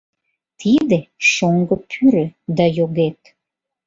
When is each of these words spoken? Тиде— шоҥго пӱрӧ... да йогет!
Тиде— 0.59 0.99
шоҥго 1.31 1.75
пӱрӧ... 1.89 2.25
да 2.57 2.65
йогет! 2.77 3.19